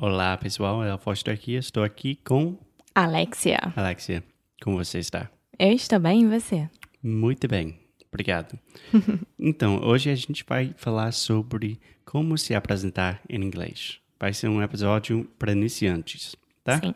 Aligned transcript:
Olá, 0.00 0.36
pessoal. 0.36 0.84
É 0.84 0.94
o 0.94 0.98
Foster 0.98 1.34
aqui. 1.34 1.54
Estou 1.54 1.82
aqui 1.82 2.14
com 2.24 2.56
Alexia. 2.94 3.58
Alexia. 3.74 4.22
Como 4.62 4.76
você 4.76 5.00
está? 5.00 5.28
Eu 5.58 5.72
estou 5.72 5.98
bem 5.98 6.22
e 6.22 6.26
você? 6.28 6.70
Muito 7.02 7.48
bem. 7.48 7.80
Obrigado. 8.06 8.56
então, 9.36 9.80
hoje 9.82 10.08
a 10.08 10.14
gente 10.14 10.44
vai 10.48 10.72
falar 10.76 11.10
sobre 11.10 11.80
como 12.04 12.38
se 12.38 12.54
apresentar 12.54 13.20
em 13.28 13.42
inglês. 13.42 13.98
Vai 14.20 14.32
ser 14.32 14.46
um 14.46 14.62
episódio 14.62 15.24
para 15.36 15.50
iniciantes, 15.50 16.36
tá? 16.62 16.78
Sim. 16.78 16.94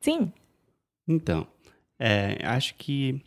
Sim. 0.00 0.32
Então, 1.08 1.48
é, 1.98 2.38
acho 2.44 2.76
que 2.76 3.20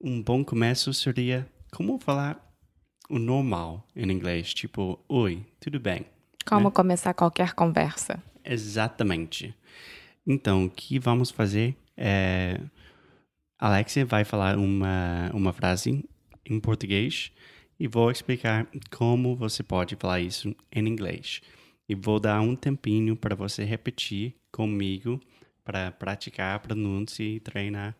um 0.00 0.22
bom 0.22 0.44
começo 0.44 0.94
seria 0.94 1.44
como 1.72 1.98
falar 1.98 2.40
o 3.10 3.18
normal 3.18 3.84
em 3.96 4.12
inglês, 4.12 4.54
tipo, 4.54 5.04
oi, 5.08 5.44
tudo 5.58 5.80
bem? 5.80 6.13
Como 6.44 6.70
começar 6.70 7.14
qualquer 7.14 7.54
conversa. 7.54 8.22
Exatamente. 8.44 9.54
Então, 10.26 10.66
o 10.66 10.70
que 10.70 10.98
vamos 10.98 11.30
fazer 11.30 11.76
é. 11.96 12.60
Alexia 13.58 14.04
vai 14.04 14.24
falar 14.24 14.58
uma, 14.58 15.30
uma 15.32 15.52
frase 15.52 16.04
em 16.44 16.60
português 16.60 17.30
e 17.78 17.88
vou 17.88 18.10
explicar 18.10 18.66
como 18.90 19.34
você 19.34 19.62
pode 19.62 19.96
falar 19.96 20.20
isso 20.20 20.54
em 20.70 20.86
inglês. 20.86 21.40
E 21.88 21.94
vou 21.94 22.18
dar 22.18 22.40
um 22.40 22.54
tempinho 22.56 23.16
para 23.16 23.34
você 23.34 23.64
repetir 23.64 24.34
comigo 24.50 25.20
para 25.64 25.92
praticar 25.92 26.56
a 26.56 26.58
pronúncia 26.58 27.22
e 27.22 27.40
treinar 27.40 27.94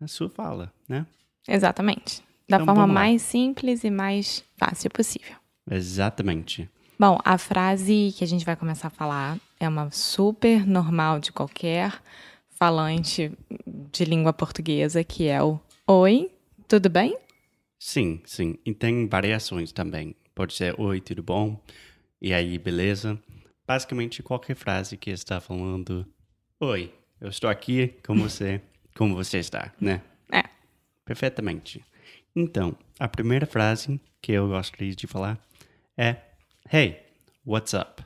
a 0.00 0.06
sua 0.06 0.30
fala, 0.30 0.72
né? 0.88 1.06
Exatamente. 1.46 2.22
Da 2.48 2.56
Então, 2.56 2.66
forma 2.66 2.86
mais 2.86 3.22
simples 3.22 3.84
e 3.84 3.90
mais 3.90 4.44
fácil 4.56 4.90
possível. 4.90 5.36
Exatamente. 5.70 6.68
Bom, 6.98 7.18
a 7.24 7.36
frase 7.38 8.14
que 8.16 8.22
a 8.22 8.26
gente 8.26 8.44
vai 8.44 8.54
começar 8.54 8.88
a 8.88 8.90
falar 8.90 9.38
é 9.58 9.68
uma 9.68 9.90
super 9.90 10.66
normal 10.66 11.18
de 11.18 11.32
qualquer 11.32 12.00
falante 12.50 13.32
de 13.66 14.04
língua 14.04 14.32
portuguesa, 14.32 15.02
que 15.02 15.26
é 15.26 15.42
o 15.42 15.58
Oi, 15.84 16.30
tudo 16.68 16.88
bem? 16.88 17.18
Sim, 17.78 18.20
sim. 18.24 18.56
E 18.64 18.72
tem 18.72 19.08
variações 19.08 19.72
também. 19.72 20.14
Pode 20.32 20.54
ser 20.54 20.80
oi, 20.80 21.00
tudo 21.00 21.22
bom? 21.22 21.60
E 22.20 22.32
aí, 22.32 22.56
beleza? 22.56 23.18
Basicamente, 23.66 24.22
qualquer 24.22 24.54
frase 24.54 24.96
que 24.96 25.10
está 25.10 25.40
falando 25.40 26.06
oi, 26.60 26.94
eu 27.20 27.28
estou 27.28 27.50
aqui 27.50 27.94
com 28.06 28.14
você, 28.14 28.62
como 28.96 29.16
você 29.16 29.38
está, 29.38 29.72
né? 29.80 30.00
É. 30.30 30.44
Perfeitamente. 31.04 31.84
Então, 32.34 32.76
a 32.98 33.08
primeira 33.08 33.44
frase 33.44 34.00
que 34.20 34.30
eu 34.30 34.48
gostaria 34.48 34.94
de 34.94 35.06
falar 35.08 35.38
é 35.98 36.16
Hey, 36.70 37.02
what's 37.44 37.74
up? 37.74 38.02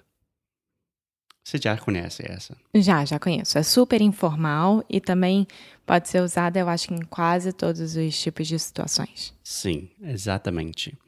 Você 1.44 1.58
já 1.58 1.76
conhece 1.78 2.24
essa? 2.28 2.56
Já, 2.74 3.04
já 3.04 3.18
conheço. 3.20 3.56
É 3.56 3.62
super 3.62 4.00
informal 4.02 4.84
e 4.90 5.00
também 5.00 5.46
pode 5.84 6.08
ser 6.08 6.20
usada, 6.20 6.58
eu 6.58 6.68
acho, 6.68 6.92
em 6.92 7.00
quase 7.02 7.52
todos 7.52 7.94
os 7.94 8.20
tipos 8.20 8.48
de 8.48 8.58
situações. 8.58 9.32
Sim, 9.44 9.88
exatamente. 10.00 10.98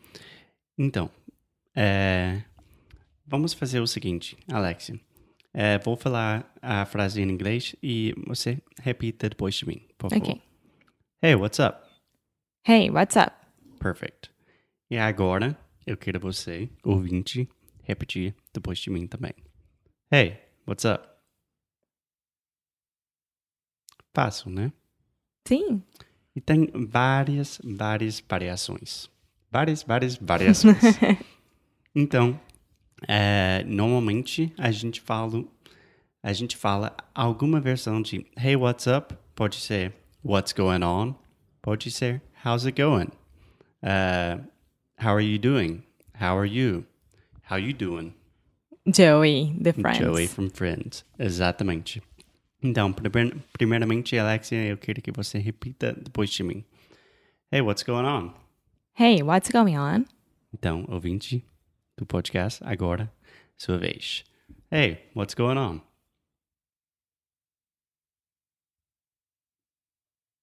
Então, 0.78 1.10
é, 1.74 2.44
vamos 3.27 3.52
fazer 3.52 3.80
o 3.80 3.86
seguinte, 3.86 4.36
Alexia. 4.52 5.00
É, 5.52 5.78
vou 5.78 5.96
falar 5.96 6.55
a 6.62 6.86
frase 6.86 7.20
em 7.20 7.28
inglês 7.28 7.74
e 7.83 8.14
você 8.24 8.62
repita 8.80 9.28
depois 9.28 9.56
de 9.56 9.66
mim, 9.66 9.83
por 9.96 10.10
favor. 10.10 10.28
Ok. 10.28 10.42
Hey, 11.20 11.34
what's 11.34 11.58
up? 11.58 11.80
Hey, 12.64 12.90
what's 12.90 13.16
up? 13.16 13.33
Perfect. 13.80 14.30
E 14.88 14.96
agora, 14.96 15.58
eu 15.89 15.97
quero 15.97 16.20
você, 16.20 16.69
ouvinte, 16.84 17.48
repetir 17.83 18.34
depois 18.53 18.78
de 18.78 18.91
mim 18.91 19.06
também. 19.06 19.33
Hey, 20.12 20.39
what's 20.67 20.84
up? 20.84 21.08
Fácil, 24.14 24.50
né? 24.50 24.70
Sim. 25.47 25.83
E 26.36 26.42
tem 26.42 26.70
várias, 26.75 27.58
várias 27.64 28.20
variações. 28.20 29.08
Várias, 29.51 29.83
várias 29.83 30.17
variações. 30.17 30.77
então, 31.96 32.39
é, 33.08 33.64
normalmente 33.64 34.52
a 34.58 34.70
gente 34.70 35.01
fala, 35.01 35.42
a 36.23 36.35
gente 36.35 36.55
fala 36.55 36.95
alguma 37.14 37.61
versão 37.61 38.02
de 38.02 38.27
Hey, 38.36 38.57
what's 38.57 38.86
up? 38.86 39.17
Pode 39.35 39.57
ser 39.57 39.95
What's 40.23 40.52
going 40.52 40.83
on? 40.83 41.14
Pode 41.62 41.91
ser 41.91 42.20
How's 42.45 42.67
it 42.67 42.80
going? 42.80 43.11
Uh, 43.83 44.45
how 44.98 45.14
are 45.14 45.24
you 45.24 45.39
doing? 45.39 45.83
How 46.18 46.36
are 46.36 46.45
you? 46.46 46.84
How 47.42 47.56
you 47.56 47.73
doing? 47.73 48.14
Joey, 48.90 49.55
the 49.61 49.73
Friends. 49.73 49.98
Joey 49.98 50.27
from 50.27 50.51
Friends. 50.51 51.05
Exatamente. 51.18 52.02
Então, 52.62 52.92
primeir- 52.92 53.36
primeiramente, 53.52 54.17
Alexia, 54.18 54.64
eu 54.67 54.77
quero 54.77 55.01
que 55.01 55.12
você 55.12 55.39
repita 55.39 55.92
depois 55.92 56.30
de 56.30 56.42
mim. 56.42 56.64
Hey, 57.51 57.61
what's 57.62 57.83
going 57.83 58.05
on? 58.06 58.34
Hey, 58.95 59.23
what's 59.23 59.51
going 59.51 59.77
on? 59.77 60.06
Então, 60.52 60.84
ouvinte 60.89 61.45
do 61.96 62.05
podcast, 62.05 62.62
agora, 62.64 63.11
sua 63.56 63.79
vez. 63.79 64.24
Hey, 64.70 64.98
what's 65.14 65.35
going 65.35 65.56
on? 65.58 65.83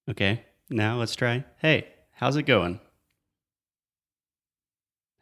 Okay, 0.08 0.44
now 0.70 0.96
let's 0.98 1.14
try. 1.16 1.44
Hey, 1.60 1.84
how's 2.20 2.36
it 2.36 2.46
going? 2.46 2.80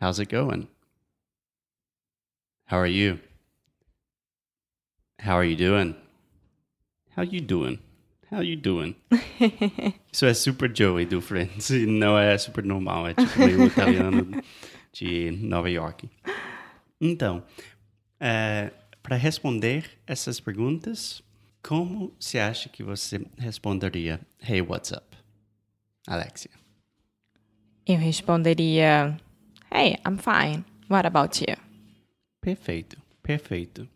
How's 0.04 0.20
it 0.20 0.28
going? 0.28 0.68
How 2.66 2.76
are 2.76 2.86
you? 2.86 3.20
How 5.18 5.38
are 5.38 5.46
you 5.46 5.56
doing? 5.56 5.94
How 7.16 7.22
you 7.22 7.40
doing? 7.40 7.78
How 8.30 8.42
you 8.42 8.54
doing? 8.54 8.96
Isso 10.12 10.26
é 10.26 10.34
super 10.34 10.68
Joey 10.68 11.06
do 11.06 11.22
Friends, 11.22 11.70
e 11.70 11.86
não 11.86 12.18
é 12.18 12.36
super 12.36 12.62
normal, 12.62 13.08
é 13.08 13.14
tipo 13.14 13.38
meio 13.38 13.64
italiano 13.64 14.42
de 14.92 15.30
Nova 15.30 15.70
York. 15.70 16.06
Então, 17.00 17.42
para 19.02 19.16
responder 19.16 19.90
essas 20.06 20.38
perguntas, 20.38 21.22
como 21.62 22.14
você 22.20 22.38
acha 22.38 22.68
que 22.68 22.82
você 22.82 23.24
responderia 23.38 24.20
Hey, 24.38 24.60
what's 24.60 24.92
up? 24.92 25.16
Alexia. 26.06 26.50
Eu 27.86 27.96
responderia: 27.96 29.18
Hey, 29.76 29.96
I'm 30.06 30.18
fine. 30.18 30.64
What 30.88 31.04
about 31.04 31.40
you? 31.40 31.56
Perfeito, 32.40 32.96
perfeito. 33.20 33.88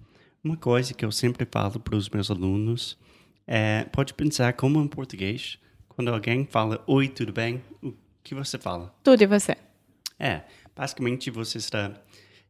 Uma 0.42 0.56
coisa 0.56 0.92
que 0.92 1.04
eu 1.04 1.12
sempre 1.12 1.46
falo 1.48 1.78
para 1.78 1.94
os 1.94 2.08
meus 2.08 2.32
alunos 2.32 2.98
é, 3.46 3.84
pode 3.84 4.12
pensar 4.12 4.54
como 4.54 4.82
em 4.82 4.88
português, 4.88 5.56
quando 5.88 6.08
alguém 6.08 6.44
fala 6.44 6.82
Oi, 6.84 7.06
tudo 7.06 7.32
bem? 7.32 7.62
O 7.80 7.94
que 8.24 8.34
você 8.34 8.58
fala? 8.58 8.92
Tudo 9.04 9.22
e 9.22 9.26
você? 9.28 9.56
É, 10.18 10.40
basicamente 10.74 11.30
você 11.30 11.58
está 11.58 11.92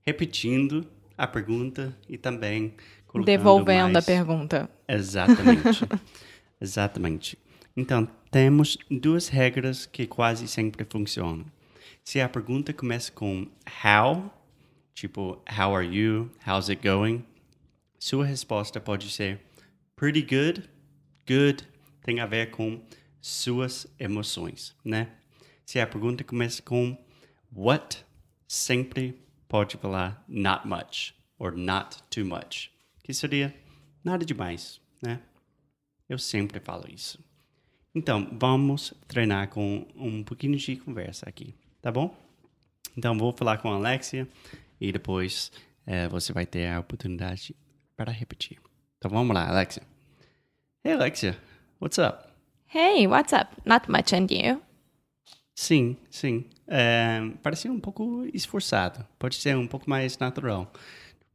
repetindo 0.06 0.86
a 1.14 1.26
pergunta 1.26 1.94
e 2.08 2.16
também 2.16 2.72
colocando 3.06 3.26
Devolvendo 3.26 3.92
mais... 3.92 4.08
a 4.08 4.10
pergunta. 4.10 4.70
Exatamente. 4.88 5.86
Exatamente. 6.58 7.38
Então, 7.76 8.08
temos 8.30 8.78
duas 8.90 9.28
regras 9.28 9.84
que 9.84 10.06
quase 10.06 10.48
sempre 10.48 10.86
funcionam. 10.88 11.44
Se 12.08 12.22
a 12.22 12.26
pergunta 12.26 12.72
começa 12.72 13.12
com 13.12 13.46
how, 13.84 14.32
tipo 14.94 15.44
how 15.46 15.76
are 15.76 15.86
you, 15.86 16.30
how's 16.46 16.70
it 16.70 16.82
going, 16.82 17.22
sua 17.98 18.24
resposta 18.24 18.80
pode 18.80 19.10
ser 19.10 19.38
pretty 19.94 20.22
good, 20.22 20.66
good, 21.26 21.68
tem 22.00 22.20
a 22.20 22.24
ver 22.24 22.50
com 22.50 22.82
suas 23.20 23.86
emoções, 23.98 24.74
né? 24.82 25.10
Se 25.66 25.78
a 25.78 25.86
pergunta 25.86 26.24
começa 26.24 26.62
com 26.62 26.96
what, 27.54 28.02
sempre 28.48 29.22
pode 29.46 29.76
falar 29.76 30.24
not 30.26 30.66
much 30.66 31.14
or 31.38 31.54
not 31.54 32.02
too 32.04 32.24
much, 32.24 32.70
que 33.04 33.12
seria 33.12 33.54
nada 34.02 34.24
demais, 34.24 34.80
né? 35.02 35.20
Eu 36.08 36.18
sempre 36.18 36.58
falo 36.58 36.86
isso. 36.90 37.22
Então, 37.94 38.34
vamos 38.40 38.94
treinar 39.06 39.50
com 39.50 39.86
um 39.94 40.24
pouquinho 40.24 40.56
de 40.56 40.74
conversa 40.76 41.28
aqui, 41.28 41.54
tá 41.80 41.90
bom? 41.90 42.14
Então, 42.96 43.16
vou 43.16 43.32
falar 43.32 43.58
com 43.58 43.70
a 43.70 43.76
Alexia 43.76 44.26
e 44.80 44.90
depois 44.92 45.52
eh, 45.86 46.08
você 46.08 46.32
vai 46.32 46.46
ter 46.46 46.68
a 46.68 46.80
oportunidade 46.80 47.54
para 47.96 48.10
repetir. 48.12 48.58
Então, 48.98 49.10
vamos 49.10 49.34
lá, 49.34 49.48
Alexia. 49.48 49.82
Hey, 50.84 50.94
Alexia, 50.94 51.36
what's 51.80 51.98
up? 51.98 52.28
Hey, 52.74 53.06
what's 53.06 53.32
up? 53.32 53.50
Not 53.64 53.90
much 53.90 54.12
and 54.14 54.26
you? 54.30 54.60
Sim, 55.54 55.96
sim. 56.10 56.44
É, 56.66 57.20
parecia 57.42 57.70
um 57.72 57.80
pouco 57.80 58.24
esforçado. 58.32 59.04
Pode 59.18 59.36
ser 59.36 59.56
um 59.56 59.66
pouco 59.66 59.88
mais 59.88 60.18
natural. 60.18 60.72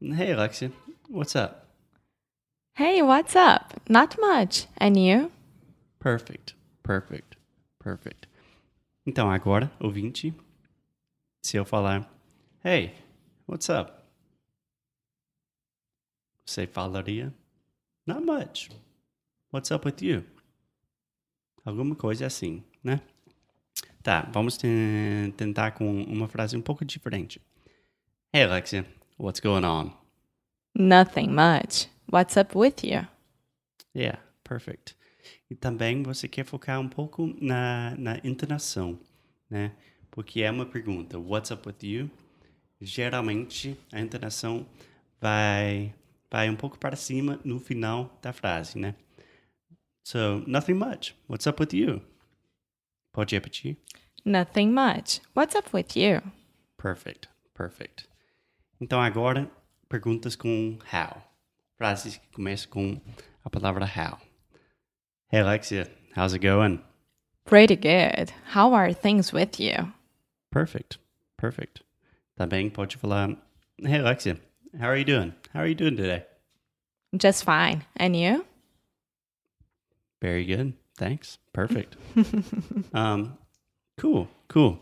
Hey, 0.01 0.34
Alexia, 0.34 0.72
what's 1.10 1.36
up? 1.36 1.56
Hey, 2.78 3.01
what's 3.01 3.36
up? 3.36 3.75
Not 3.89 4.18
much. 4.19 4.68
And 4.80 4.98
you? 4.98 5.31
Perfect, 6.00 6.56
perfect, 6.84 7.38
perfect. 7.80 8.28
Então, 9.06 9.30
agora, 9.30 9.72
ouvinte, 9.80 10.34
se 11.46 11.58
eu 11.58 11.66
falar, 11.66 12.10
hey, 12.64 12.96
what's 13.48 13.70
up? 13.70 13.92
você 16.46 16.68
falaria 16.68 17.34
not 18.06 18.22
much. 18.26 18.70
What's 19.52 19.72
up 19.72 19.86
with 19.88 20.02
you? 20.02 20.24
Alguma 21.66 21.96
coisa 21.96 22.26
assim, 22.28 22.64
né? 22.84 23.02
Tá, 24.04 24.30
vamos 24.34 24.58
te- 24.58 25.34
tentar 25.38 25.72
com 25.72 26.04
uma 26.04 26.28
frase 26.28 26.58
um 26.58 26.62
pouco 26.62 26.84
diferente. 26.84 27.42
Hey 28.34 28.44
Alexia, 28.44 28.86
what's 29.18 29.40
going 29.40 29.64
on? 29.64 29.94
Nothing 30.76 31.30
much. 31.30 31.90
What's 32.12 32.36
up 32.36 32.58
with 32.58 32.84
you? 32.84 33.08
Yeah, 33.96 34.20
perfect. 34.44 34.96
E 35.54 35.56
também 35.56 36.02
você 36.02 36.28
quer 36.28 36.44
focar 36.44 36.80
um 36.80 36.90
pouco 36.90 37.32
na, 37.40 37.94
na 37.96 38.20
entonação, 38.24 39.00
né? 39.48 39.72
Porque 40.10 40.42
é 40.42 40.50
uma 40.50 40.66
pergunta, 40.66 41.20
what's 41.20 41.52
up 41.52 41.68
with 41.68 41.88
you? 41.88 42.10
Geralmente 42.82 43.80
a 43.92 44.00
entonação 44.00 44.66
vai, 45.22 45.94
vai 46.32 46.50
um 46.50 46.56
pouco 46.56 46.80
para 46.80 46.96
cima 46.96 47.40
no 47.44 47.60
final 47.60 48.18
da 48.20 48.34
frase, 48.34 48.80
né? 48.80 48.96
So, 50.04 50.44
nothing 50.48 50.74
much. 50.74 51.16
What's 51.30 51.46
up 51.46 51.62
with 51.62 51.78
you? 51.78 52.02
Pode 53.12 53.36
repetir? 53.36 53.78
Nothing 54.26 54.72
much. 54.72 55.22
What's 55.36 55.54
up 55.56 55.70
with 55.72 55.96
you? 55.96 56.20
Perfect, 56.78 57.30
perfect. 57.54 58.10
Então 58.82 59.00
agora, 59.00 59.52
perguntas 59.88 60.36
com 60.36 60.80
how. 60.92 61.22
Frases 61.78 62.18
que 62.18 62.28
começam 62.32 62.72
com 62.72 63.00
a 63.46 63.52
palavra 63.52 63.86
how. 63.86 64.33
Hey 65.34 65.40
Alexia, 65.40 65.88
how's 66.16 66.36
it 66.36 66.44
going? 66.44 66.80
Pretty 67.44 67.76
good. 67.76 68.32
How 68.52 68.74
are 68.74 68.94
things 68.94 69.34
with 69.34 69.60
you? 69.60 69.92
Perfect, 70.52 71.00
perfect. 71.38 71.82
Também 72.40 72.70
pode 72.70 72.98
falar, 72.98 73.36
Hey 73.84 73.98
Alexia, 73.98 74.38
how 74.80 74.90
are 74.90 74.96
you 74.96 75.04
doing? 75.04 75.34
How 75.52 75.62
are 75.62 75.68
you 75.68 75.74
doing 75.74 75.98
today? 75.98 76.26
Just 77.18 77.44
fine. 77.44 77.84
And 77.98 78.16
you? 78.16 78.46
Very 80.22 80.46
good, 80.46 80.74
thanks. 81.00 81.40
Perfect. 81.52 81.96
um, 82.94 83.36
cool, 83.98 84.28
cool. 84.50 84.78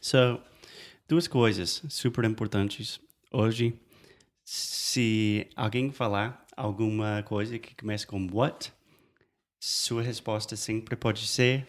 So, 0.00 0.42
duas 1.08 1.26
coisas 1.26 1.82
super 1.88 2.24
importantes 2.24 3.00
hoje. 3.32 3.74
Se 4.44 5.48
alguém 5.56 5.90
falar 5.90 6.46
alguma 6.56 7.24
coisa 7.24 7.58
que 7.58 7.74
começa 7.74 8.06
com 8.06 8.28
what, 8.28 8.70
sua 9.64 10.02
resposta 10.02 10.56
sempre 10.56 10.96
pode 10.96 11.24
ser 11.24 11.68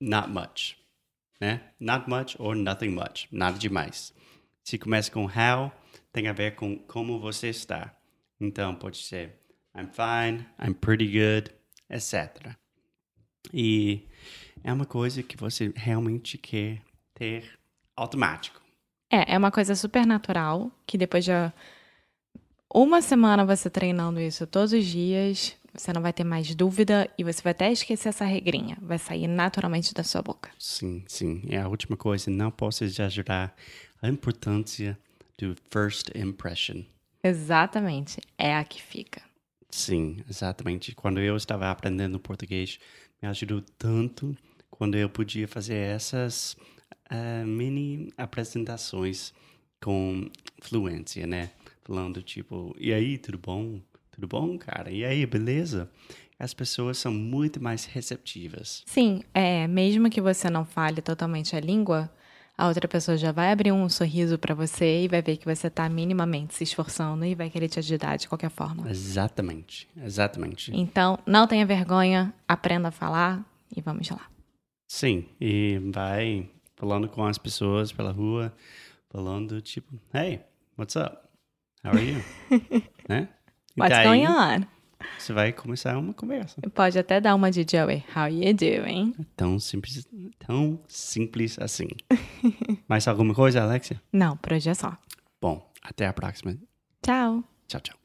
not 0.00 0.28
much, 0.28 0.76
né? 1.40 1.60
Not 1.78 2.10
much 2.10 2.34
or 2.40 2.56
nothing 2.56 2.88
much, 2.88 3.28
nada 3.30 3.56
demais. 3.56 4.12
Se 4.64 4.76
começa 4.76 5.12
com 5.12 5.26
how, 5.26 5.70
tem 6.12 6.26
a 6.26 6.32
ver 6.32 6.56
com 6.56 6.76
como 6.76 7.20
você 7.20 7.50
está. 7.50 7.96
Então 8.40 8.74
pode 8.74 8.96
ser 8.96 9.38
I'm 9.76 9.90
fine, 9.92 10.44
I'm 10.60 10.74
pretty 10.74 11.06
good, 11.06 11.54
etc. 11.88 12.56
E 13.52 14.08
é 14.64 14.72
uma 14.72 14.84
coisa 14.84 15.22
que 15.22 15.36
você 15.36 15.72
realmente 15.76 16.36
quer 16.36 16.82
ter 17.14 17.48
automático. 17.94 18.60
É, 19.08 19.34
é 19.34 19.38
uma 19.38 19.52
coisa 19.52 19.76
super 19.76 20.04
natural 20.04 20.68
que 20.84 20.98
depois 20.98 21.24
de 21.24 21.30
uma 22.74 23.00
semana 23.00 23.44
você 23.44 23.70
treinando 23.70 24.18
isso 24.18 24.48
todos 24.48 24.72
os 24.72 24.84
dias, 24.84 25.56
você 25.76 25.92
não 25.92 26.00
vai 26.00 26.12
ter 26.12 26.24
mais 26.24 26.54
dúvida 26.54 27.10
e 27.18 27.24
você 27.24 27.42
vai 27.42 27.50
até 27.50 27.70
esquecer 27.72 28.08
essa 28.08 28.24
regrinha. 28.24 28.76
Vai 28.80 28.98
sair 28.98 29.26
naturalmente 29.26 29.92
da 29.92 30.04
sua 30.04 30.22
boca. 30.22 30.50
Sim, 30.58 31.04
sim. 31.08 31.42
É 31.48 31.58
a 31.58 31.68
última 31.68 31.96
coisa. 31.96 32.30
Não 32.30 32.50
posso 32.50 32.84
exagerar 32.84 33.54
a 34.00 34.08
importância 34.08 34.98
do 35.36 35.56
first 35.70 36.10
impression. 36.14 36.84
Exatamente. 37.22 38.20
É 38.38 38.54
a 38.54 38.62
que 38.64 38.80
fica. 38.80 39.22
Sim, 39.70 40.22
exatamente. 40.30 40.94
Quando 40.94 41.18
eu 41.20 41.36
estava 41.36 41.70
aprendendo 41.70 42.20
português, 42.20 42.78
me 43.20 43.28
ajudou 43.28 43.62
tanto 43.76 44.36
quando 44.70 44.96
eu 44.96 45.08
podia 45.08 45.48
fazer 45.48 45.74
essas 45.74 46.56
ah, 47.10 47.44
mini 47.44 48.12
apresentações 48.16 49.32
com 49.82 50.30
fluência, 50.60 51.26
né? 51.26 51.50
Falando 51.82 52.22
tipo, 52.22 52.74
e 52.78 52.92
aí, 52.92 53.18
tudo 53.18 53.38
bom? 53.38 53.80
Tudo 54.14 54.28
bom, 54.28 54.56
cara? 54.56 54.92
E 54.92 55.04
aí, 55.04 55.26
beleza? 55.26 55.90
As 56.38 56.54
pessoas 56.54 56.98
são 56.98 57.12
muito 57.12 57.60
mais 57.60 57.84
receptivas. 57.84 58.82
Sim, 58.86 59.22
é, 59.32 59.66
mesmo 59.66 60.08
que 60.08 60.20
você 60.20 60.48
não 60.48 60.64
fale 60.64 61.02
totalmente 61.02 61.56
a 61.56 61.60
língua, 61.60 62.08
a 62.56 62.68
outra 62.68 62.86
pessoa 62.86 63.16
já 63.16 63.32
vai 63.32 63.50
abrir 63.50 63.72
um 63.72 63.88
sorriso 63.88 64.38
pra 64.38 64.54
você 64.54 65.02
e 65.02 65.08
vai 65.08 65.20
ver 65.20 65.36
que 65.36 65.44
você 65.44 65.68
tá 65.68 65.88
minimamente 65.88 66.54
se 66.54 66.62
esforçando 66.62 67.24
e 67.24 67.34
vai 67.34 67.50
querer 67.50 67.68
te 67.68 67.80
ajudar 67.80 68.16
de 68.16 68.28
qualquer 68.28 68.50
forma. 68.50 68.88
Exatamente, 68.88 69.88
exatamente. 69.96 70.70
Então, 70.72 71.18
não 71.26 71.48
tenha 71.48 71.66
vergonha, 71.66 72.32
aprenda 72.46 72.88
a 72.88 72.92
falar 72.92 73.44
e 73.76 73.80
vamos 73.80 74.08
lá. 74.10 74.28
Sim, 74.86 75.26
e 75.40 75.80
vai 75.92 76.48
falando 76.76 77.08
com 77.08 77.24
as 77.24 77.38
pessoas 77.38 77.90
pela 77.90 78.12
rua, 78.12 78.54
falando 79.10 79.60
tipo, 79.60 79.98
hey, 80.12 80.40
what's 80.78 80.94
up? 80.94 81.18
How 81.84 81.90
are 81.90 82.00
you? 82.00 82.22
né? 83.08 83.28
What's 83.76 83.90
daí, 83.90 84.04
going 84.06 84.26
on? 84.26 84.66
Você 85.18 85.32
vai 85.32 85.52
começar 85.52 85.98
uma 85.98 86.14
conversa. 86.14 86.60
Pode 86.74 86.98
até 86.98 87.20
dar 87.20 87.34
uma 87.34 87.50
de 87.50 87.66
Joey. 87.68 88.04
How 88.14 88.28
you 88.28 88.54
doing? 88.54 89.14
Tão 89.36 89.58
simples, 89.58 90.06
tão 90.38 90.78
simples 90.88 91.58
assim. 91.58 91.88
Mais 92.88 93.06
alguma 93.08 93.34
coisa, 93.34 93.62
Alexia? 93.62 94.00
Não, 94.12 94.36
por 94.36 94.52
hoje 94.52 94.70
é 94.70 94.74
só. 94.74 94.96
Bom, 95.40 95.70
até 95.82 96.06
a 96.06 96.12
próxima. 96.12 96.56
Tchau! 97.02 97.44
Tchau, 97.68 97.80
tchau. 97.80 98.03